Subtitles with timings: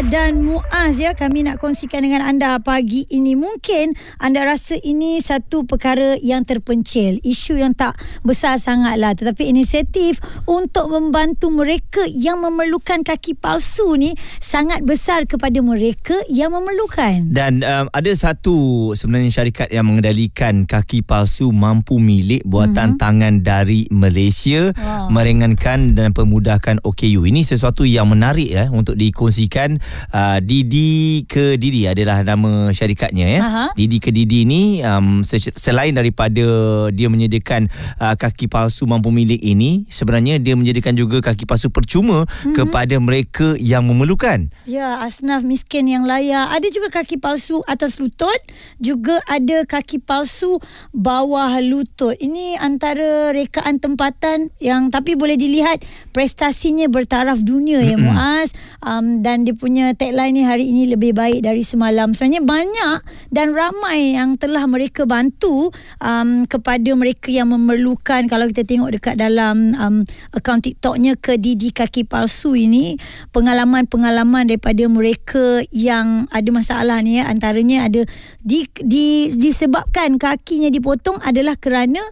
[0.00, 1.12] dan Muaz ya.
[1.12, 3.36] Kami nak kongsikan dengan anda pagi ini.
[3.36, 7.92] Mungkin anda rasa ini satu perkara yang terpencil isu yang tak
[8.24, 9.12] besar sangatlah.
[9.12, 10.16] Tetapi inisiatif
[10.48, 17.28] untuk membantu mereka yang memerlukan kaki palsu ni sangat besar kepada mereka yang memerlukan.
[17.28, 23.02] Dan um, ada satu sebenarnya syarikat yang mengendalikan kaki palsu mampu milik buatan mm-hmm.
[23.02, 25.12] tangan dari Malaysia wow.
[25.12, 29.81] meringankan dan pemudahkan OKU ini sesuatu yang menarik ya untuk dikongsikan
[30.12, 33.40] uh, Didi ke Didi adalah nama syarikatnya ya.
[33.40, 33.70] Uh-huh.
[33.74, 35.24] Didi ke Didi ni um,
[35.56, 36.44] selain daripada
[36.92, 42.28] dia menyediakan uh, kaki palsu mampu milik ini, sebenarnya dia menyediakan juga kaki palsu percuma
[42.28, 42.52] uh-huh.
[42.52, 44.52] kepada mereka yang memerlukan.
[44.68, 46.52] Ya, asnaf miskin yang layak.
[46.52, 48.38] Ada juga kaki palsu atas lutut,
[48.76, 50.60] juga ada kaki palsu
[50.92, 52.14] bawah lutut.
[52.20, 55.80] Ini antara rekaan tempatan yang tapi boleh dilihat
[56.12, 58.52] prestasinya bertaraf dunia ya Muaz
[58.84, 62.12] um, dan dia punya punya tagline ni hari ini lebih baik dari semalam.
[62.12, 62.98] Sebenarnya banyak
[63.32, 68.28] dan ramai yang telah mereka bantu um, kepada mereka yang memerlukan.
[68.28, 70.04] Kalau kita tengok dekat dalam um,
[70.36, 73.00] akaun TikToknya ke Didi Kaki Palsu ini,
[73.32, 78.04] pengalaman-pengalaman daripada mereka yang ada masalah ni ya, antaranya ada
[78.44, 82.04] di, di, disebabkan kakinya dipotong adalah kerana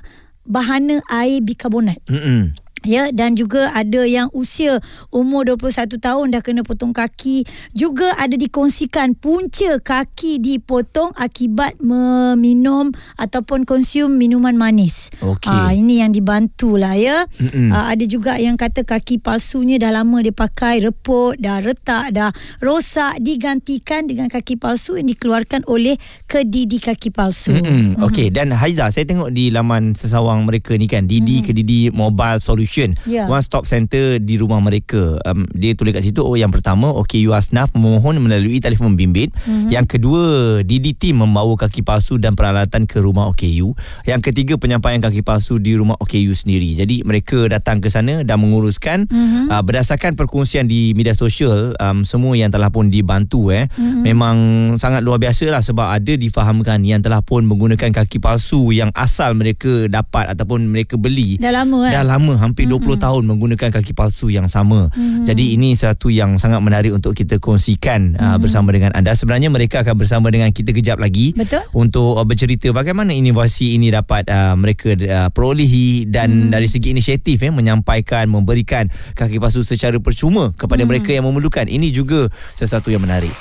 [0.48, 2.00] bahana air bikarbonat.
[2.08, 2.56] Mm-mm.
[2.86, 4.80] Ya dan juga ada yang usia
[5.12, 7.44] umur 21 tahun dah kena potong kaki
[7.76, 12.88] juga ada dikongsikan punca kaki dipotong akibat meminum
[13.20, 15.12] ataupun konsum minuman manis.
[15.20, 15.52] Okay.
[15.52, 17.28] Ha, ini yang dibantulah ya.
[17.70, 22.30] Ha, ada juga yang kata kaki palsunya dah lama dipakai reput dah retak dah
[22.64, 27.52] rosak digantikan dengan kaki palsu yang dikeluarkan oleh kedidi kaki palsu.
[27.52, 28.02] Mm-hmm.
[28.06, 31.44] Okey dan Haiza saya tengok di laman sesawang mereka ni kan Didi mm.
[31.44, 33.26] kedidi mobile solution solution yeah.
[33.26, 37.34] one stop center di rumah mereka um, dia tulis kat situ oh yang pertama OKU
[37.34, 39.74] Asnaf memohon melalui telefon bimbit mm-hmm.
[39.74, 43.74] yang kedua DDT membawa kaki palsu dan peralatan ke rumah OKU
[44.06, 48.38] yang ketiga penyampaian kaki palsu di rumah OKU sendiri jadi mereka datang ke sana dan
[48.38, 49.50] menguruskan mm-hmm.
[49.50, 54.02] uh, berdasarkan perkongsian di media sosial um, semua yang telah pun dibantu eh mm-hmm.
[54.06, 54.36] memang
[54.78, 59.34] sangat luar biasa lah sebab ada difahamkan yang telah pun menggunakan kaki palsu yang asal
[59.34, 63.00] mereka dapat ataupun mereka beli dah lama eh dah lama hampir hampir 20 mm-hmm.
[63.00, 64.92] tahun menggunakan kaki palsu yang sama.
[64.92, 65.24] Mm-hmm.
[65.24, 68.36] Jadi ini satu yang sangat menarik untuk kita kongsikan mm-hmm.
[68.36, 69.16] uh, bersama dengan anda.
[69.16, 71.64] Sebenarnya mereka akan bersama dengan kita kejap lagi Betul?
[71.72, 76.52] untuk uh, bercerita bagaimana inovasi ini dapat uh, mereka uh, perolehi dan mm-hmm.
[76.52, 80.88] dari segi inisiatif eh menyampaikan memberikan kaki palsu secara percuma kepada mm-hmm.
[80.90, 81.64] mereka yang memerlukan.
[81.64, 83.32] Ini juga sesuatu yang menarik.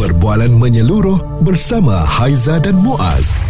[0.00, 3.49] Perbualan menyeluruh bersama Haiza dan Muaz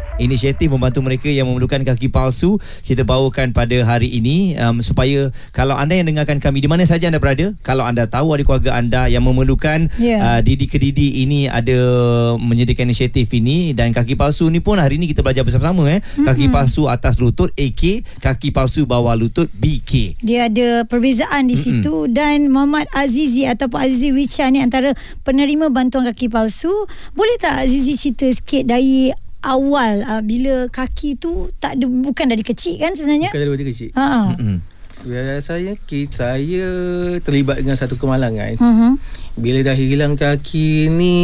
[0.21, 5.73] inisiatif membantu mereka yang memerlukan kaki palsu kita bawakan pada hari ini um, supaya kalau
[5.73, 9.09] anda yang dengarkan kami di mana saja anda berada kalau anda tahu ada keluarga anda
[9.09, 10.37] yang memerlukan yeah.
[10.37, 11.77] uh, Didi ke Didi ini ada
[12.37, 16.25] menyediakan inisiatif ini dan kaki palsu ni pun hari ini kita belajar bersama-sama eh mm-hmm.
[16.29, 22.05] kaki palsu atas lutut AK kaki palsu bawah lutut BK dia ada perbezaan di situ
[22.05, 22.15] mm-hmm.
[22.15, 24.93] dan Muhammad Azizi ataupun Azizi Wicha ni antara
[25.25, 26.71] penerima bantuan kaki palsu
[27.17, 32.45] boleh tak Azizi cerita sikit dari awal uh, bila kaki tu tak ada bukan dari
[32.45, 33.33] kecil kan sebenarnya?
[33.33, 33.89] Bukan dari kecil.
[33.97, 34.37] Ha.
[34.91, 35.73] Sebenarnya saya
[36.13, 36.65] saya
[37.25, 38.57] terlibat dengan satu kemalangan.
[38.61, 38.93] Uh-huh.
[39.39, 41.17] Bila dah hilang kaki ni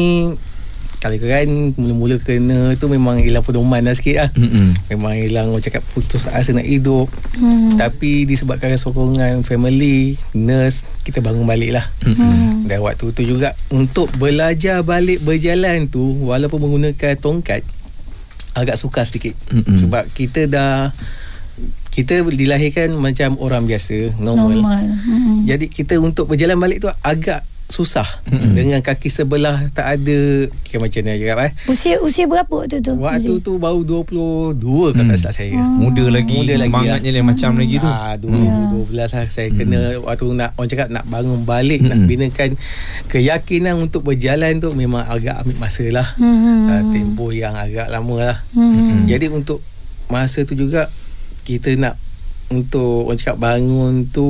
[0.97, 1.45] kali kan
[1.77, 4.29] mula-mula kena tu memang hilang pedoman dah sikit lah.
[4.33, 4.67] Mm-hmm.
[4.97, 7.05] Memang hilang orang cakap putus asa nak hidup.
[7.37, 7.77] Mm.
[7.77, 11.85] Tapi disebabkan sokongan family, nurse, kita bangun balik lah.
[12.01, 12.65] Mm-hmm.
[12.65, 17.61] Dan waktu tu juga untuk belajar balik berjalan tu walaupun menggunakan tongkat,
[18.57, 19.77] agak suka sedikit mm-hmm.
[19.77, 20.89] sebab kita dah
[21.93, 24.83] kita dilahirkan macam orang biasa normal, normal.
[24.85, 25.37] Mm-hmm.
[25.45, 28.53] jadi kita untuk berjalan balik tu agak susah mm-hmm.
[28.55, 32.95] dengan kaki sebelah tak ada kira macam ni cakap eh usia usia berapa waktu tu
[32.95, 34.95] waktu tu baru 22 mm.
[34.95, 35.83] kata tak saya oh.
[35.83, 37.23] muda lagi muda semangatnya lagi, lah.
[37.27, 37.59] macam mm.
[37.59, 38.87] lagi tu ah 12 yeah.
[38.95, 39.57] lah saya mm.
[39.59, 41.87] kena waktu nak orang cakap nak bangun balik mm.
[41.91, 42.49] nak binakan
[43.11, 46.71] keyakinan untuk berjalan tu memang agak ambil masa lah mm.
[46.71, 49.11] uh, tempoh yang agak lama lah mm.
[49.11, 49.59] jadi untuk
[50.07, 50.87] masa tu juga
[51.43, 51.99] kita nak
[52.47, 54.27] untuk orang cakap bangun tu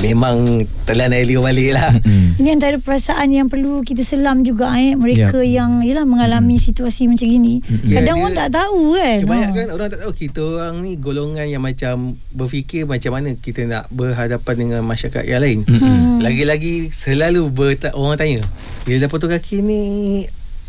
[0.00, 1.92] memang telan air liur balik lah.
[2.00, 2.40] Mm.
[2.40, 5.62] Ini antara perasaan yang perlu kita selam juga eh mereka yeah.
[5.64, 6.64] yang yalah mengalami mm.
[6.64, 7.60] situasi macam ini.
[7.60, 7.92] Mm.
[7.92, 9.18] Kadang yeah, orang tak tahu kan.
[9.28, 9.72] Kebanyakan ha.
[9.76, 14.54] orang tak tahu kita orang ni golongan yang macam berfikir macam mana kita nak berhadapan
[14.56, 15.60] dengan masyarakat yang lain.
[15.68, 16.24] Mm.
[16.24, 18.40] Lagi-lagi selalu berta- orang tanya,
[18.88, 19.82] bila dapat tu kaki ni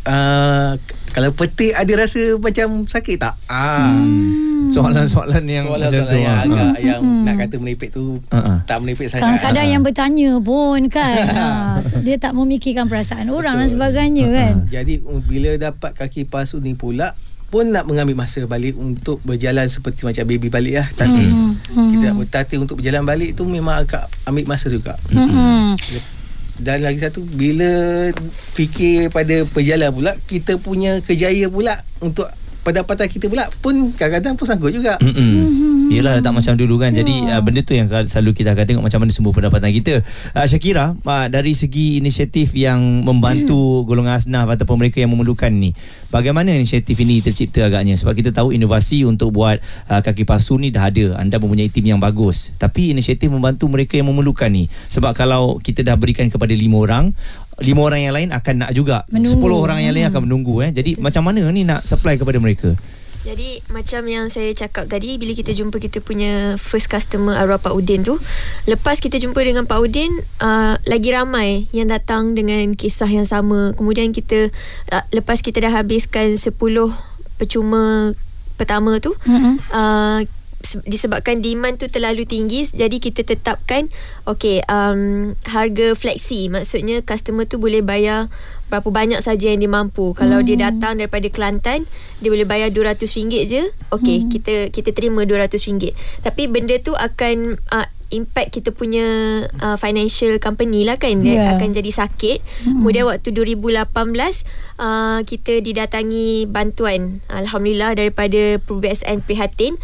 [0.06, 0.70] uh,
[1.16, 3.34] kalau petik ada rasa macam sakit tak?
[3.48, 3.92] Ah.
[3.92, 4.68] Hmm.
[4.68, 6.74] Soalan-soalan yang soalan-soalan yang agak uh.
[6.82, 7.22] yang hmm.
[7.24, 8.66] nak kata menipik tu uh-uh.
[8.66, 9.22] tak menipik sangat.
[9.24, 9.72] Kadang-kadang uh.
[9.72, 11.18] yang bertanya pun kan.
[11.32, 11.46] ha,
[12.06, 13.62] dia tak memikirkan perasaan orang Betul.
[13.64, 14.36] dan sebagainya uh-uh.
[14.36, 14.54] kan.
[14.68, 14.94] Jadi
[15.24, 17.14] bila dapat kaki palsu ni pula
[17.46, 21.78] pun nak mengambil masa balik untuk berjalan seperti macam baby balik lah tapi hmm.
[21.78, 21.88] hmm.
[21.94, 25.78] kita nak bertatih untuk berjalan balik tu memang agak ambil masa juga hmm.
[26.56, 28.08] Dan lagi satu bila
[28.56, 32.24] fikir pada perjalanan pula kita punya kejayaan pula untuk
[32.66, 34.98] pendapatan kita pula pun kadang-kadang pun sanggup juga.
[34.98, 35.94] Mm-hmm.
[35.94, 36.90] Yelah tak macam dulu kan.
[36.90, 40.02] Jadi uh, benda tu yang selalu kita akan tengok macam mana sumber pendapatan kita.
[40.34, 45.70] Uh, Syakira, uh, dari segi inisiatif yang membantu golongan asnaf ataupun mereka yang memerlukan ni.
[46.10, 47.94] Bagaimana inisiatif ini tercipta agaknya?
[47.94, 51.22] Sebab kita tahu inovasi untuk buat uh, kaki palsu ni dah ada.
[51.22, 52.50] Anda mempunyai tim yang bagus.
[52.58, 54.66] Tapi inisiatif membantu mereka yang memerlukan ni.
[54.66, 57.14] Sebab kalau kita dah berikan kepada lima orang,
[57.62, 59.04] lima orang yang lain akan nak juga.
[59.08, 60.60] Sepuluh orang yang lain akan menunggu.
[60.64, 60.70] Eh.
[60.76, 61.04] Jadi Betul.
[61.04, 62.76] macam mana ni nak supply kepada mereka?
[63.26, 67.74] Jadi macam yang saya cakap tadi bila kita jumpa kita punya first customer arwah Pak
[67.74, 68.14] Udin tu
[68.70, 73.74] lepas kita jumpa dengan Pak Udin uh, lagi ramai yang datang dengan kisah yang sama
[73.74, 74.46] kemudian kita
[74.94, 76.54] uh, lepas kita dah habiskan 10
[77.34, 78.14] percuma
[78.54, 79.54] pertama tu mm-hmm.
[79.74, 80.22] uh,
[80.84, 83.86] disebabkan demand tu terlalu tinggi jadi kita tetapkan
[84.26, 88.26] okey um, harga fleksi maksudnya customer tu boleh bayar
[88.66, 90.10] berapa banyak saja yang dia mampu.
[90.18, 90.46] Kalau hmm.
[90.46, 91.86] dia datang daripada Kelantan,
[92.18, 93.62] dia boleh bayar RM200 je.
[93.94, 94.28] Okey, hmm.
[94.30, 95.94] kita kita terima RM200.
[96.26, 99.06] Tapi benda tu akan uh, impact kita punya
[99.58, 101.50] uh, financial company lah kan dia yeah.
[101.58, 102.38] akan jadi sakit.
[102.66, 102.82] Hmm.
[102.82, 103.82] Kemudian waktu 2018
[104.78, 109.74] uh, kita didatangi bantuan alhamdulillah daripada PBSN Prihatin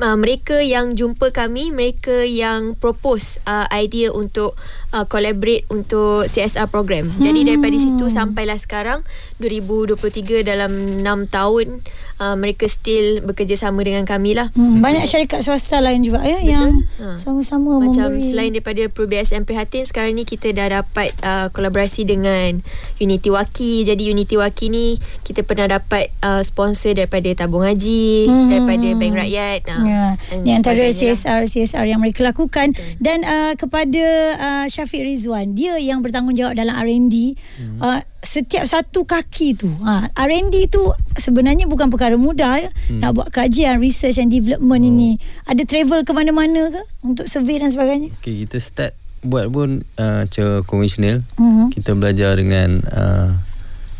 [0.00, 4.56] uh, mereka yang jumpa kami mereka yang propose uh, idea untuk
[4.96, 7.12] uh, collaborate untuk CSR program.
[7.12, 7.20] Hmm.
[7.20, 9.04] Jadi daripada situ sampailah sekarang
[9.44, 11.84] 2023 dalam 6 tahun
[12.20, 14.48] uh, mereka still bekerjasama dengan kami lah.
[14.56, 14.80] Hmm.
[14.80, 16.48] Banyak syarikat swasta lain juga ya Betul.
[16.48, 16.70] yang
[17.04, 17.16] ha.
[17.20, 18.32] sama-sama macam memberi.
[18.32, 22.60] selain daripada ProBSM Prihatin sekarang ni kita dah dapat uh, kolaborasi dengan
[22.96, 23.84] Unity Waki.
[23.84, 28.48] Jadi Unity Waki ni kita pernah dapat uh, sponsor daripada tabung haji, hmm.
[28.48, 29.60] daripada bank rakyat.
[29.68, 30.18] Uh, Ya.
[30.34, 31.48] Ini antara CSR lah.
[31.48, 32.98] CSR yang mereka lakukan Betul.
[32.98, 34.04] dan uh, kepada
[34.34, 37.82] uh, Syafiq Rizwan dia yang bertanggungjawab dalam R&D hmm.
[37.82, 40.78] uh, setiap satu kaki tu uh, R&D tu
[41.18, 43.02] sebenarnya bukan perkara mudah ya hmm.
[43.02, 44.90] nak buat kajian research and development oh.
[44.94, 45.18] ini
[45.50, 48.94] ada travel ke mana-mana ke untuk survey dan sebagainya okay, kita start
[49.26, 51.66] buat pun uh, cara konvensional uh-huh.
[51.74, 53.34] kita belajar dengan uh,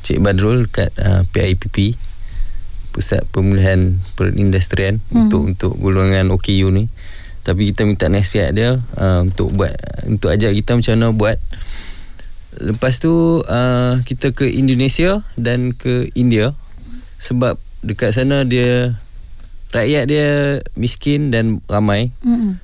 [0.07, 1.99] Cik Badrul kat uh, PIPP
[2.95, 5.27] pusat pemulihan perindustrian hmm.
[5.27, 6.87] untuk untuk golongan OKU ni
[7.47, 9.71] tapi kita minta nasihat dia uh, untuk buat
[10.11, 11.39] untuk ajak kita macam mana buat.
[12.59, 16.59] Lepas tu uh, kita ke Indonesia dan ke India.
[17.23, 17.55] Sebab
[17.87, 18.99] dekat sana dia
[19.71, 22.11] rakyat dia miskin dan ramai.
[22.27, 22.59] Hmm.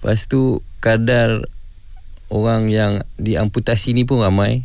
[0.00, 1.44] lepas tu kadar
[2.32, 4.64] orang yang diamputasi ni pun ramai.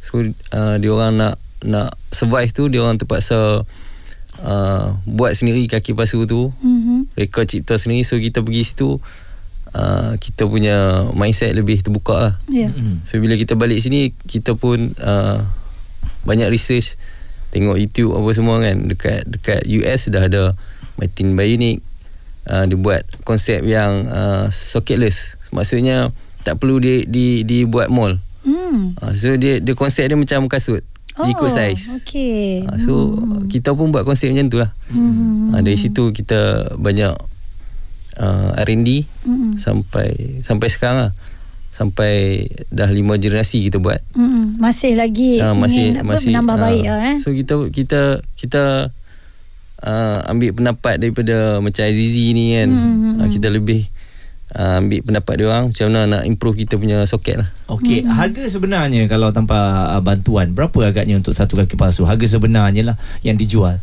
[0.00, 0.24] So
[0.56, 1.36] uh, dia orang nak
[1.68, 3.60] nak survive tu dia orang terpaksa
[4.42, 7.16] uh, buat sendiri kaki palsu tu mm-hmm.
[7.16, 8.98] rekod cipta sendiri so kita pergi situ
[9.72, 12.72] uh, kita punya mindset lebih terbuka lah yeah.
[12.72, 13.04] mm-hmm.
[13.06, 15.38] so bila kita balik sini kita pun uh,
[16.26, 16.98] banyak research
[17.54, 20.52] tengok YouTube apa semua kan dekat dekat US dah ada
[20.98, 21.80] Martin Bionic
[22.50, 26.10] uh, dia buat konsep yang uh, socketless maksudnya
[26.42, 29.00] tak perlu di di dibuat mall mm.
[29.00, 30.82] uh, so dia dia konsep dia macam kasut
[31.18, 32.04] oh, ikut saiz.
[32.04, 32.64] Okay.
[32.68, 33.48] Ha, so hmm.
[33.48, 34.70] kita pun buat konsep macam tu lah.
[34.92, 35.56] Hmm.
[35.56, 37.12] Ha, dari situ kita banyak
[38.20, 39.56] uh, R&D hmm.
[39.56, 41.12] sampai sampai sekarang lah.
[41.76, 44.00] Sampai dah lima generasi kita buat.
[44.16, 44.56] Hmm.
[44.56, 47.16] Masih lagi uh, masih, ingin masih, menambah uh, baik lah eh.
[47.20, 48.00] So kita kita
[48.40, 48.64] kita
[49.84, 52.68] uh, ambil pendapat daripada macam Azizi ni kan.
[52.72, 53.20] Hmm.
[53.20, 53.84] Uh, kita lebih
[54.54, 57.48] uh, ambil pendapat dia orang macam mana nak improve kita punya soket lah.
[57.72, 58.12] Okey, hmm.
[58.14, 62.06] harga sebenarnya kalau tanpa uh, bantuan berapa agaknya untuk satu kaki palsu?
[62.06, 63.82] Harga sebenarnya lah yang dijual.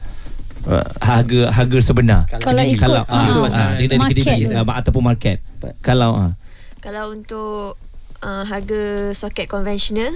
[0.63, 2.23] Uh, harga harga sebenar.
[2.39, 5.43] Kalau ikut kalau uh, uh, uh, dia dari kedai uh, ataupun market.
[5.83, 6.31] Kalau uh.
[6.79, 7.75] kalau untuk
[8.23, 10.15] uh, harga soket konvensional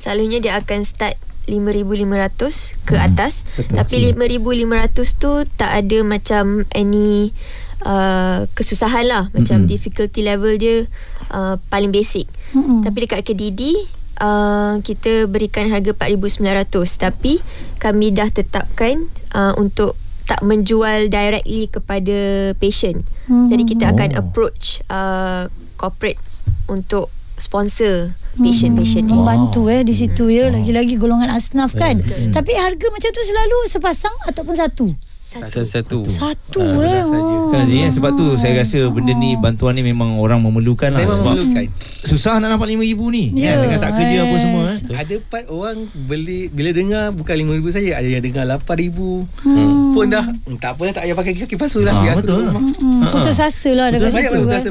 [0.00, 3.06] selalunya dia akan start 5500 ke hmm.
[3.08, 3.44] atas.
[3.56, 3.76] Betul.
[3.76, 7.36] Tapi 5500 tu tak ada macam any
[7.84, 10.84] uh, kesusahan lah macam difficulty level dia
[11.30, 12.82] uh, paling basic Mm-mm.
[12.82, 13.76] tapi dekat kedidi
[14.20, 17.38] uh, kita berikan harga 4900 tapi
[17.78, 22.16] kami dah tetapkan uh, untuk tak menjual directly kepada
[22.56, 23.04] patient.
[23.28, 23.52] Hmm.
[23.52, 24.20] Jadi kita akan Oh.
[24.24, 26.16] approach uh, corporate
[26.64, 29.12] untuk sponsor patient-patient ni.
[29.12, 31.98] Membantu eh di situ ya lagi-lagi golongan asnaf kan.
[32.28, 34.86] Tapi harga macam tu selalu sepasang ataupun satu.
[35.24, 35.98] Satu-satu.
[36.04, 37.02] Satu Ah, eh.
[37.02, 37.34] saja.
[37.34, 37.50] Oh.
[37.50, 37.90] Kan Zee, eh?
[37.90, 41.66] sebab tu saya rasa benda ni bantuan ni memang orang memerlukan lah Memang sebab memerlukan.
[42.04, 44.38] susah nak dapat RM5,000 ni Ya, kan dengan tak kerja apa eh.
[44.38, 44.78] semua eh.
[44.94, 48.98] Ada part orang beli bila dengar bukan RM5,000 saja, ada yang dengar RM8,000
[49.42, 49.90] Hmm.
[49.90, 52.54] pun dah "Hmm, tak apalah tak payah pakai kaki palsu lah Ah, biar betul lah.
[52.54, 54.54] Hmm, putus asa lah dekat Banyak situ orang kan.
[54.56, 54.70] rasa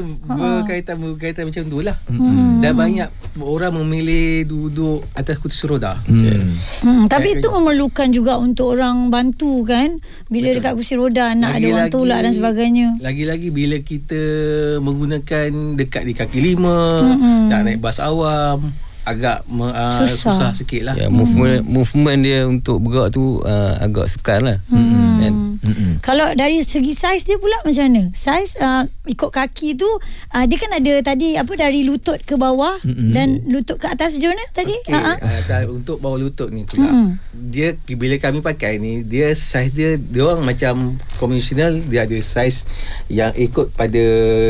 [0.54, 1.96] berkaitan berkaitan macam tu lah.
[2.58, 3.08] Dan banyak
[3.54, 5.94] orang memilih duduk atas kursi roda.
[6.82, 11.66] Hmm, tapi itu memerlukan juga untuk orang bantu kan bila dekat kursi roda nak ada
[11.70, 12.98] orang tolak dan sebagainya.
[12.98, 14.22] Lagi-lagi bila kita
[14.82, 17.06] menggunakan dekat di kaki lima,
[17.48, 20.32] nak naik bas awam, agak me, uh, Susah.
[20.32, 20.50] susah.
[20.56, 20.94] sikit lah.
[20.96, 24.56] Ya, movement movement dia untuk bergerak tu uh, agak sukar lah.
[24.72, 25.20] Hmm.
[25.20, 25.34] Kan?
[26.04, 28.12] Kalau dari segi saiz dia pula macam mana?
[28.12, 32.76] Saiz uh, ikut kaki tu uh, dia kan ada tadi apa dari lutut ke bawah
[32.84, 34.76] dan lutut ke atas macam mana tadi?
[34.84, 35.16] Okay, ha.
[35.18, 37.16] uh, untuk bawah lutut ni pula Mm-mm.
[37.32, 42.68] dia bila kami pakai ni dia saiz dia dia orang macam konvensional dia ada saiz
[43.08, 44.04] yang ikut pada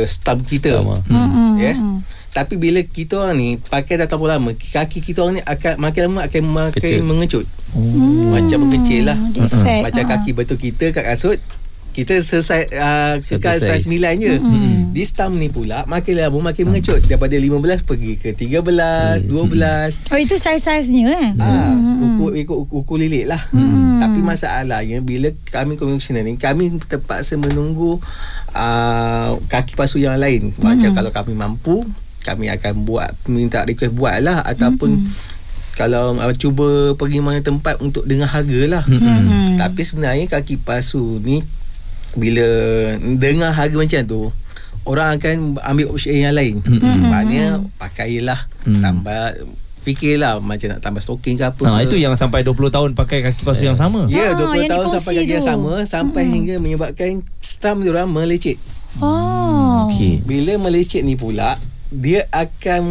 [0.06, 1.02] stump kita Stump, ah.
[1.06, 1.98] Mm-mm, ya mm-mm.
[2.34, 6.00] Tapi bila kita orang ni pakai dah terlalu lama kaki kita orang ni akan makin
[6.10, 7.06] lama akan makin Kecil.
[7.06, 7.46] mengecut
[8.34, 10.08] macam mengecil lah defect, macam ah.
[10.18, 11.38] kaki betul kita kat kasut
[11.94, 14.02] kita selesai uh, kekal saiz saiz.
[14.02, 14.34] 9 je.
[14.90, 20.10] Di stump ni pula makin lama makin mengecut daripada 15 pergi ke 13, 12.
[20.10, 21.28] Oh itu saiz-saiznya eh.
[21.38, 21.70] Ah,
[22.02, 23.38] ukur ikut ukur lilit lah.
[23.54, 24.02] Hmm.
[24.02, 28.02] Tapi masalahnya bila kami konvensional ni kami terpaksa menunggu
[28.58, 30.50] uh, kaki palsu yang lain.
[30.58, 31.86] Macam kalau kami mampu
[32.24, 34.96] kami akan buat minta request buat lah ataupun
[35.74, 38.82] kalau uh, cuba pergi mana tempat untuk dengar harga lah.
[38.82, 39.58] Hmm.
[39.58, 41.42] Tapi sebenarnya kaki palsu ni
[42.14, 42.46] bila
[43.18, 44.20] dengar harga macam tu
[44.84, 46.62] orang akan ambil option yang lain.
[46.62, 46.80] Hmm.
[47.04, 48.80] Maknanya pakailah Hmm.
[48.80, 49.36] tambah
[49.82, 51.60] fikirlah macam nak tambah stocking ke apa.
[51.66, 54.08] Ha, itu yang sampai 20 tahun pakai kaki palsu yang sama.
[54.08, 55.50] Ya, Ah, 20 yang tahun sampai kaki yang tu.
[55.50, 58.56] sama sampai hingga menyebabkan stump dia orang melecet.
[58.96, 59.90] Oh.
[59.90, 60.22] Okey.
[60.22, 61.60] Bila melecet ni pula
[61.94, 62.82] dia akan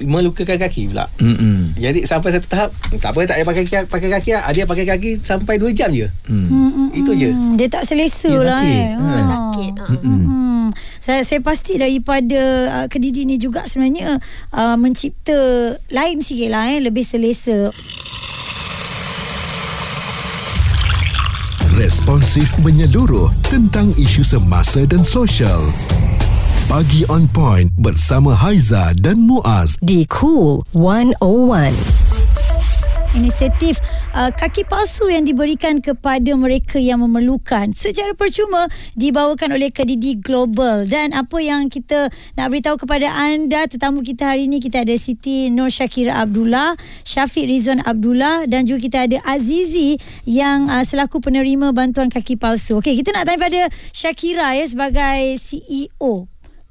[0.00, 1.06] melukakan kaki pula.
[1.16, 1.72] Hmm.
[1.72, 4.42] Jadi sampai satu tahap tak apa tak payah pakai kaki, pakai kaki lah.
[4.50, 6.08] Dia pakai kaki sampai 2 jam je.
[6.24, 6.88] Hmm.
[6.90, 7.30] Itu je.
[7.54, 8.72] Dia tak selesa Ya, lah sakit.
[8.72, 8.88] eh.
[8.98, 9.26] Sebab Ah.
[9.26, 9.72] sakit.
[9.76, 9.86] Ha.
[9.98, 10.66] Hmm.
[10.98, 12.42] Saya saya pasti daripada
[12.74, 14.18] uh, kedidi ni juga sebenarnya
[14.50, 15.36] uh, mencipta
[15.88, 17.70] lain sikit lah eh lebih selesa.
[21.76, 25.60] Responsif menyeluruh tentang isu semasa dan sosial.
[26.66, 29.78] Pagi on point bersama Haiza dan Muaz.
[29.86, 31.70] di Cool 101.
[33.14, 33.78] Inisiatif
[34.10, 38.66] uh, kaki palsu yang diberikan kepada mereka yang memerlukan secara percuma
[38.98, 44.50] dibawakan oleh Kedidi Global dan apa yang kita nak beritahu kepada anda tetamu kita hari
[44.50, 46.74] ini kita ada Siti Nur Syakira Abdullah,
[47.06, 52.82] Syafiq Rizwan Abdullah dan juga kita ada Azizi yang uh, selaku penerima bantuan kaki palsu.
[52.82, 53.62] Okey, kita nak tanya pada
[53.94, 56.26] Syakira ya sebagai CEO.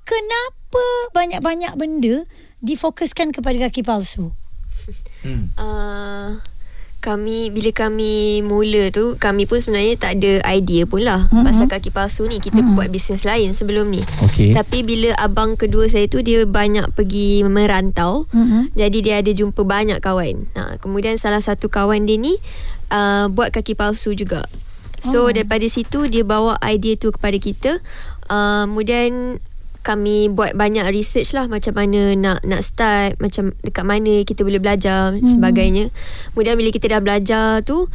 [0.05, 0.85] Kenapa
[1.17, 2.29] banyak-banyak benda
[2.62, 4.29] difokuskan kepada kaki palsu?
[5.57, 6.38] Uh,
[7.05, 11.45] kami bila kami mula tu kami pun sebenarnya tak ada idea pun lah mm-hmm.
[11.45, 12.74] pasal kaki palsu ni kita mm-hmm.
[12.74, 14.57] buat bisnes lain sebelum ni Okey.
[14.57, 18.74] tapi bila abang kedua saya tu dia banyak pergi merantau Mhm.
[18.74, 22.33] jadi dia ada jumpa banyak kawan ha, kemudian salah satu kawan dia ni
[22.89, 24.41] uh, buat kaki palsu juga
[24.97, 25.33] so oh.
[25.33, 27.77] daripada situ dia bawa idea tu kepada kita
[28.33, 29.38] uh, kemudian
[29.85, 34.57] kami buat banyak research lah macam mana nak nak start macam dekat mana kita boleh
[34.57, 35.21] belajar hmm.
[35.21, 35.93] sebagainya.
[36.33, 37.85] Kemudian bila kita dah belajar tu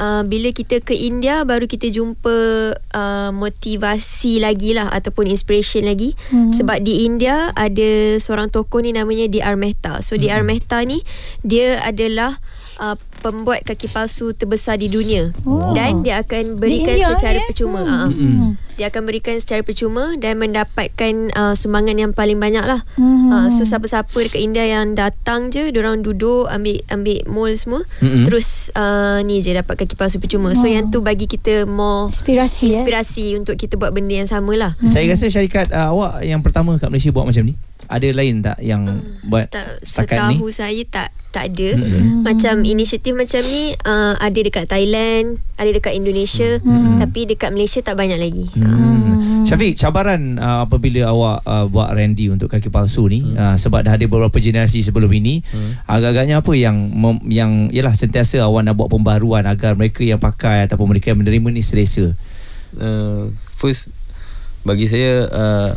[0.00, 2.36] uh, bila kita ke India baru kita jumpa
[2.74, 6.56] uh, motivasi lagi lah ataupun inspiration lagi hmm.
[6.56, 9.54] sebab di India ada seorang tokoh ni namanya D.R.
[9.54, 10.02] Mehta.
[10.02, 10.42] So D.R.
[10.42, 10.98] Mehta ni
[11.46, 12.34] dia adalah
[12.80, 15.76] uh, pembuat kaki palsu terbesar di dunia Oh.
[15.76, 17.46] dan dia akan berikan India secara eh?
[17.46, 17.82] percuma.
[17.84, 18.10] Hmm.
[18.10, 18.50] Hmm.
[18.80, 22.80] Dia akan berikan secara percuma dan mendapatkan uh, sumbangan yang paling banyak lah.
[22.96, 23.28] Hmm.
[23.28, 28.24] Uh, so siapa-siapa dekat India yang datang je, orang duduk ambil ambil mall semua, Mm-mm.
[28.24, 30.56] terus uh, ni je dapat kaki palsu percuma.
[30.56, 32.80] So yang tu bagi kita more Inspirasi, eh?
[32.80, 34.72] inspirasi untuk kita buat benda yang sama lah.
[34.88, 37.54] Saya rasa syarikat uh, awak yang pertama kat Malaysia buat macam ni.
[37.90, 38.86] Ada lain tak yang
[39.26, 40.38] buat Seta- setakat ni?
[40.38, 42.26] setahu saya tak tak ada mm-hmm.
[42.26, 46.98] macam inisiatif macam ni uh, ada dekat Thailand ada dekat Indonesia mm-hmm.
[46.98, 49.46] tapi dekat Malaysia tak banyak lagi Hmm.
[49.48, 53.96] Syafiq, cabaran uh, apabila awak uh, buat Randy untuk kaki palsu ni uh, sebab dah
[53.96, 55.40] ada beberapa generasi sebelum ini,
[55.88, 60.68] agak-agaknya apa yang mem- yang ialah sentiasa awak nak buat pembaruan agar mereka yang pakai
[60.68, 62.12] ataupun mereka yang menerima ni selesa.
[62.78, 63.90] uh, first
[64.62, 65.70] bagi saya uh,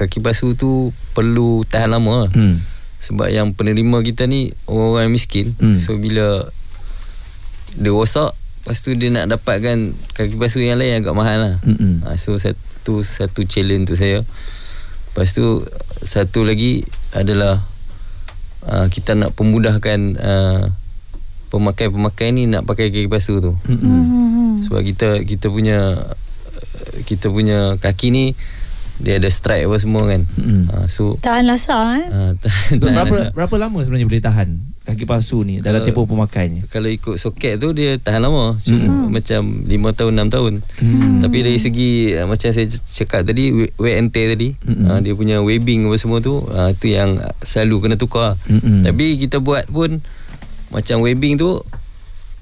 [0.00, 2.30] kaki palsu tu perlu tahan lama lah.
[2.32, 2.56] Hmm.
[2.96, 5.72] sebab yang penerima kita ni orang-orang yang miskin Hmm.
[5.72, 6.48] so bila
[7.72, 9.76] dia rosak lepas tu dia nak dapatkan
[10.12, 12.00] kaki palsu yang lain agak mahal lah Mm-mm.
[12.02, 14.20] uh, so satu satu challenge untuk saya
[15.06, 15.64] lepas tu
[16.00, 17.60] satu lagi adalah
[18.62, 20.62] uh, kita nak pemudahkan uh,
[21.48, 24.60] pemakai-pemakai ni nak pakai kaki palsu tu Hmm.
[24.62, 25.96] sebab kita kita punya
[27.00, 28.24] kita punya kaki ni
[29.00, 30.22] dia ada strike apa semua kan.
[30.30, 30.68] Mm-mm.
[30.68, 32.06] Uh, so Tahan lasa eh.
[32.06, 33.32] uh, tahan, tahan Berapa rasa.
[33.32, 34.48] berapa lama sebenarnya boleh tahan
[34.82, 36.66] kaki palsu ni dalam Kalau- tempoh pemakainya?
[36.66, 41.20] kalau ikut soket tu dia tahan lama cuma macam 5 tahun 6 tahun Hmm.
[41.20, 44.84] tapi dari segi uh, macam saya cakap tadi we- wear and tear tadi Mm-mm.
[44.84, 48.82] uh, dia punya webbing apa semua tu uh, tu yang selalu kena tukar Mm-mm.
[48.82, 50.02] tapi kita buat pun
[50.68, 51.60] macam webbing tu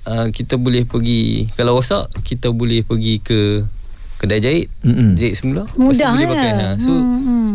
[0.04, 3.40] uh, kita boleh pergi kalau rosak kita boleh pergi ke
[4.18, 4.66] kedai jahit?
[4.82, 5.14] Mm-mm.
[5.14, 5.64] jahit semula?
[5.78, 6.28] Mudah ya.
[6.28, 6.68] pakai ha.
[6.76, 7.52] so Hmm, hmm.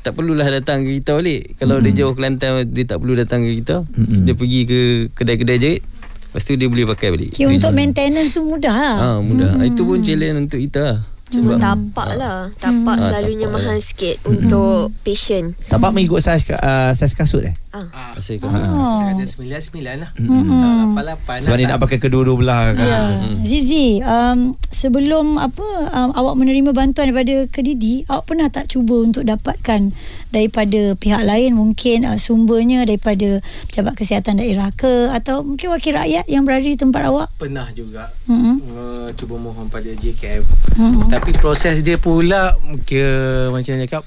[0.00, 1.54] tak perlulah datang ke kita balik.
[1.60, 3.84] Kalau dia jauh Kelantan dia tak perlu datang ke kita.
[3.84, 4.24] Mm-mm.
[4.24, 4.80] dia pergi ke
[5.12, 5.82] kedai-kedai jahit.
[5.82, 7.30] Lepas tu dia boleh pakai balik.
[7.32, 8.96] Okay, untuk maintenance tu mudah lah.
[8.96, 9.56] ha, mudah.
[9.64, 12.54] Itu pun challenge untuk kita lah Cuma tapak lah.
[12.54, 15.58] Tapak Ah, selalunya tapak, mahal sikit Untuk patient.
[15.66, 17.54] Tapak mengikut saiz uh, saiz kasut eh?
[17.92, 18.12] Ah.
[18.16, 19.04] Pasal kau Oh.
[19.06, 20.10] Ada sembilan sembilan lah.
[20.16, 21.38] Lapan lapan.
[21.44, 22.86] Sebab dia nak pakai kedua-dua belah kan.
[22.86, 23.00] Ya.
[23.44, 29.24] Zizi, um, sebelum apa um, awak menerima bantuan daripada Kedidi, awak pernah tak cuba untuk
[29.24, 29.92] dapatkan
[30.32, 33.40] daripada pihak lain mungkin uh, sumbernya daripada
[33.70, 37.28] pejabat kesihatan daerah ke atau mungkin wakil rakyat yang berada di tempat awak?
[37.40, 38.56] Pernah juga Mm-mm.
[38.72, 40.42] uh, cuba mohon pada JKM.
[40.76, 41.08] Mm-mm.
[41.08, 42.52] Tapi proses dia pula
[42.84, 44.02] kira macam cakap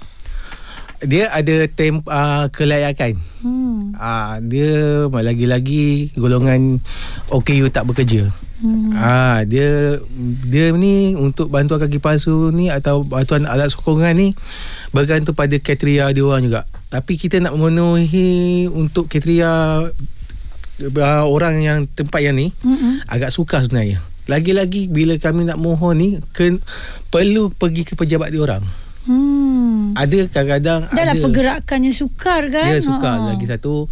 [1.04, 3.16] dia ada tem uh, kelayakan.
[3.40, 3.96] Hmm.
[3.96, 6.84] Ah dia lagi-lagi golongan
[7.32, 8.28] OKU tak bekerja.
[8.60, 8.92] Hmm.
[9.00, 10.00] Ah dia
[10.44, 14.36] dia ni untuk bantuan kaki palsu ni atau bantuan alat sokongan ni
[14.92, 16.68] bergantung pada kriteria dia orang juga.
[16.92, 19.52] Tapi kita nak memenuhi untuk kriteria
[20.84, 23.08] uh, orang yang tempat yang ni Mm-mm.
[23.08, 24.04] agak sukar sebenarnya.
[24.30, 26.62] Lagi-lagi bila kami nak mohon ni ken,
[27.10, 28.62] perlu pergi ke pejabat dia orang.
[29.10, 29.98] Hmm.
[29.98, 32.70] Ada kadang-kadang Dah lah ada pergerakannya sukar kan?
[32.70, 33.34] dia sukar Ha.
[33.34, 33.90] lagi satu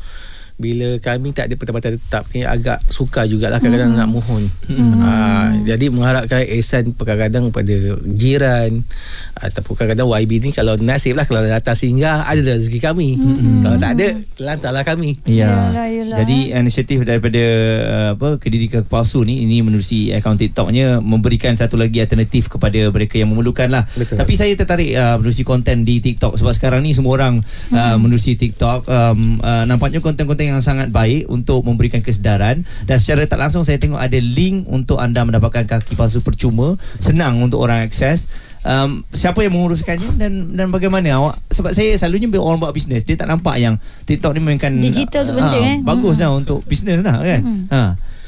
[0.57, 4.41] bila kami tak ada pendapatan tetap ni agak sukar jugalah kadang-kadang nak mohon.
[4.65, 4.97] Hmm.
[5.05, 5.11] Ha,
[5.69, 7.77] jadi mengharapkan ihsan kadang-kadang pada
[8.09, 8.81] jiran
[9.37, 13.21] ataupun kadang-kadang YB ni kalau nasib lah kalau datang singgah ada rezeki kami.
[13.21, 13.61] Hmm.
[13.61, 14.07] Kalau tak ada
[14.41, 15.21] lantarlah kami.
[15.29, 15.69] Ya.
[15.69, 16.17] Yalah, yalah.
[16.25, 17.43] Jadi inisiatif daripada
[17.85, 23.21] uh, apa Kediri Palsu ni ini menerusi akaun TikToknya memberikan satu lagi alternatif kepada mereka
[23.21, 23.85] yang memerlukan lah.
[23.93, 24.17] Betul.
[24.17, 27.45] Tapi saya tertarik uh, menerusi konten di TikTok sebab sekarang ni semua orang
[27.77, 32.63] uh, menerusi TikTok um, uh, nampaknya konten-konten yang sangat baik untuk memberikan kesedaran.
[32.87, 36.79] Dan secara tak langsung saya tengok ada link untuk anda mendapatkan kaki palsu percuma.
[37.03, 38.25] Senang untuk orang akses.
[38.67, 41.39] Um, siapa yang menguruskannya dan dan bagaimana awak?
[41.55, 45.23] Sebab saya selalunya bila orang buat bisnes dia tak nampak yang TikTok ni mainkan Digital
[45.23, 45.77] tu penting, eh.
[45.87, 47.41] bagus lah untuk bisnes lah kan?
[47.71, 47.81] Ha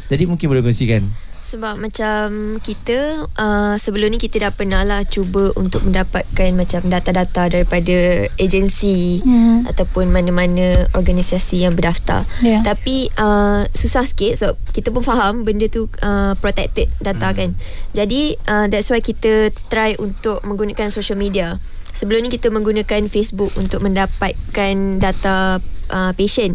[0.09, 1.05] jadi mungkin boleh kongsikan
[1.49, 7.49] Sebab macam kita uh, Sebelum ni kita dah pernah lah Cuba untuk mendapatkan Macam data-data
[7.49, 9.65] daripada Agensi Hmm.
[9.65, 12.21] Ataupun mana-mana Organisasi yang berdaftar.
[12.45, 12.61] Ya.
[12.61, 17.57] Tapi uh, Susah sikit Sebab kita pun faham Benda tu uh, Protected data kan.
[17.97, 21.57] Jadi uh, That's why kita Try untuk Menggunakan social media.
[21.89, 25.57] Sebelum ni kita menggunakan Facebook Untuk mendapatkan Data
[25.89, 26.53] uh, Patient.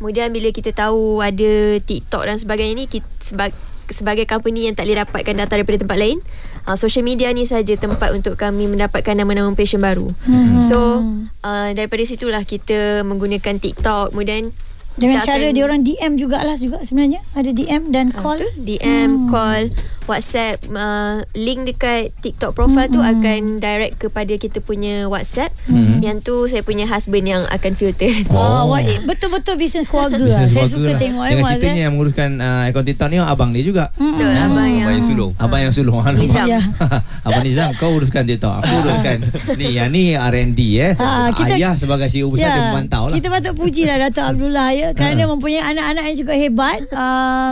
[0.00, 3.52] Kemudian bila kita tahu Ada TikTok dan sebagainya ni kita, sebag,
[3.90, 6.18] sebagai company yang tak boleh dapatkan data daripada tempat lain
[6.64, 10.58] uh, social media ni saja tempat untuk kami mendapatkan nama-nama patient baru hmm.
[10.60, 11.02] so
[11.40, 14.50] uh, daripada situlah kita menggunakan TikTok kemudian
[14.90, 17.22] Dengan cara akan- dia orang DM jugalah juga sebenarnya.
[17.32, 18.42] Ada DM dan Ah, call.
[18.42, 18.52] betul.
[18.58, 19.62] DM, call,
[20.10, 25.54] WhatsApp, uh, link dekat TikTok profile tu akan direct kepada kita punya WhatsApp.
[26.00, 28.10] Yang tu saya punya husband yang akan filter.
[28.30, 28.72] Oh.
[28.72, 30.46] Wah, eh, betul-betul bisnes keluarga lah.
[30.46, 30.98] Saya suka lah.
[30.98, 31.84] tengok eh, dengan Muaz, ceritanya eh.
[31.84, 35.30] yang menguruskan uh, akaun TikTok ni abang dia juga Betul, abang yang Abang yang sulung
[35.36, 36.24] Abang yang sulung Alamak.
[36.24, 36.46] Nizam.
[36.48, 36.60] Ya.
[37.28, 39.16] Abang Nizam Kau uruskan TikTok Aku uruskan
[39.60, 43.28] Ni yang ni R&D eh Ha, kita- Ayah sebagai CEO besar Dia memantau lah Kita
[43.28, 46.78] patut puji lah Dato' Abdullah ya kerana mempunyai anak-anak yang cukup hebat.
[46.90, 47.50] Uh,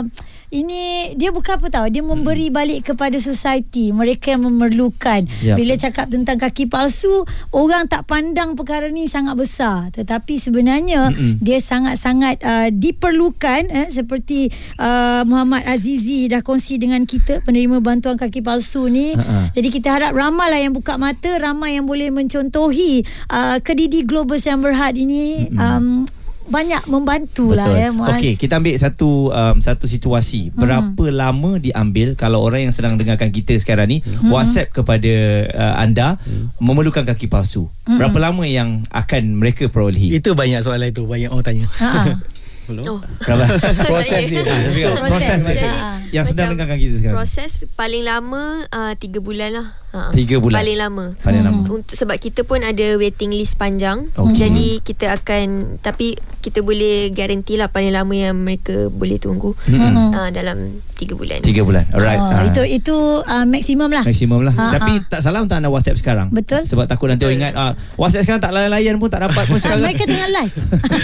[0.49, 3.93] ini dia bukan apa tahu dia memberi balik kepada society.
[3.93, 5.21] Mereka yang memerlukan.
[5.45, 5.53] Ya.
[5.53, 7.11] bila cakap tentang kaki palsu
[7.53, 9.93] orang tak pandang perkara ni sangat besar.
[9.93, 11.37] Tetapi sebenarnya Mm-mm.
[11.39, 14.49] dia sangat-sangat uh, diperlukan eh, seperti
[14.81, 19.13] uh, Muhammad Azizi dah kongsi dengan kita penerima bantuan kaki palsu ni.
[19.13, 19.53] Ha-ha.
[19.53, 24.65] jadi kita harap ramailah yang buka mata ramai yang boleh mencontohi uh, kedidi Globus yang
[24.65, 25.51] berhad ini.
[25.55, 26.09] Um,
[26.49, 28.17] banyak membantulah ya Muaz.
[28.17, 30.49] Okey, kita ambil satu um, satu situasi.
[30.51, 34.33] Berapa lama diambil kalau orang yang sedang dengarkan kita sekarang ni Hmm.
[34.33, 35.13] WhatsApp kepada
[35.53, 36.17] uh, anda
[36.57, 37.69] memerlukan kaki palsu.
[37.85, 38.01] Hmm.
[38.01, 40.17] Berapa lama yang akan mereka perolehi?
[40.17, 42.17] Itu banyak soalan itu Banyak orang tanya Ha.
[42.69, 43.01] Oh.
[43.89, 44.45] Proses dia?
[44.45, 45.41] Proses, Proses dia.
[45.41, 45.73] proses.
[46.13, 47.17] Yang sedang dengarkan kita sekarang.
[47.17, 50.11] Proses paling lama uh, Tiga bulan lah Ha.
[50.11, 50.59] Tiga bulan.
[50.59, 51.61] Paling lama Paling lama.
[51.67, 54.05] Untuk sebab kita pun ada waiting list panjang.
[54.13, 54.37] Okey.
[54.37, 60.13] Jadi kita akan tapi kita boleh garanti lah paling lama yang mereka boleh tunggu Mm-mm.
[60.13, 60.55] uh, dalam
[60.95, 61.39] tiga bulan.
[61.39, 61.83] Tiga bulan.
[61.89, 62.15] Alright.
[62.15, 62.45] Oh, Ah.
[62.45, 64.03] itu itu uh, maksimum lah.
[64.03, 65.07] Maksimum lah Ha, Tapi ha.
[65.09, 66.63] tak salah untuk anda WhatsApp sekarang Betul.
[66.63, 69.81] Sebab takut nanti orang ingat ah, WhatsApp sekarang tak layan-layan pun Tak dapat pun sekarang
[69.81, 70.55] mereka tengah live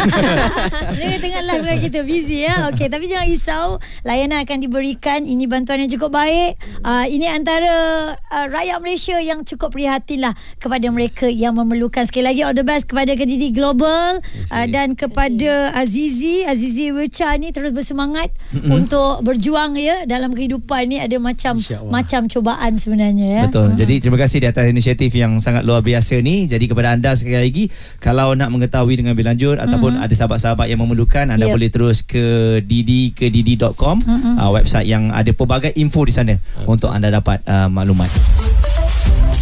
[0.96, 3.68] Mereka tengah live dengan kita Busy ya Okay tapi jangan risau
[4.02, 7.74] Layanan akan diberikan Ini bantuan yang cukup baik uh, Ini antara
[8.12, 12.66] uh, Rakyat Malaysia Yang cukup prihatin lah Kepada mereka Yang memerlukan Sekali lagi all the
[12.66, 14.20] best Kepada Kedidi Global
[14.52, 18.72] uh, Dan kepada Azizi Azizi Wecha ni Terus bersemangat mm-hmm.
[18.72, 21.92] Untuk berjuang ya Dalam kehidupan ni Ada macam InsyaAllah.
[21.92, 23.78] Macam cobaan sebenarnya ya Betul.
[23.80, 26.50] Jadi terima kasih di atas inisiatif yang sangat luar biasa ni.
[26.50, 27.64] Jadi kepada anda sekali lagi
[28.02, 31.54] kalau nak mengetahui dengan lebih lanjut ataupun ada sahabat-sahabat yang memerlukan anda Yep.
[31.54, 36.34] boleh terus ke didi ke didi.com uh, website yang ada pelbagai info di sana
[36.66, 38.10] untuk anda dapat uh, maklumat.